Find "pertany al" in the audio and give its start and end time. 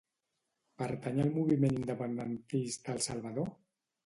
0.81-1.29